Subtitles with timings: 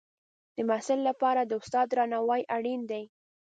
[0.55, 3.03] د محصل لپاره د استاد درناوی اړین دی.